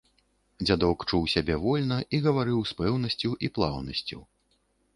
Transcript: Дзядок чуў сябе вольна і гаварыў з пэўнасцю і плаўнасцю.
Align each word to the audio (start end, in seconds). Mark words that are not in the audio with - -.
Дзядок 0.61 1.03
чуў 1.09 1.27
сябе 1.33 1.57
вольна 1.67 1.99
і 2.19 2.21
гаварыў 2.25 2.65
з 2.73 2.81
пэўнасцю 2.81 3.35
і 3.49 3.53
плаўнасцю. 3.59 4.19